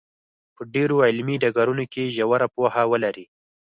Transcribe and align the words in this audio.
په 0.55 0.61
ډېرو 0.73 0.95
علمي 1.07 1.35
ډګرونو 1.43 1.83
کې 1.93 2.13
ژوره 2.15 2.47
پوهه 2.55 2.83
ولري. 2.91 3.25